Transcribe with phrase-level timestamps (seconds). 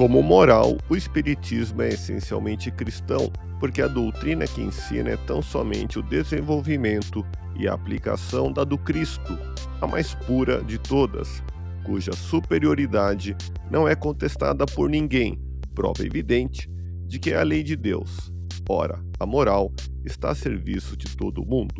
[0.00, 5.98] Como moral, o Espiritismo é essencialmente cristão, porque a doutrina que ensina é tão somente
[5.98, 7.22] o desenvolvimento
[7.54, 9.38] e a aplicação da do Cristo,
[9.78, 11.42] a mais pura de todas,
[11.84, 13.36] cuja superioridade
[13.70, 15.38] não é contestada por ninguém,
[15.74, 16.66] prova evidente
[17.06, 18.32] de que é a lei de Deus.
[18.66, 19.70] Ora, a moral
[20.02, 21.74] está a serviço de todo mundo.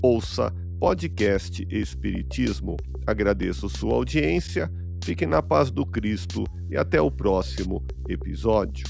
[0.00, 2.76] Ouça podcast Espiritismo.
[3.04, 4.70] Agradeço sua audiência
[5.08, 8.84] Fique na paz do Cristo e até o próximo episódio.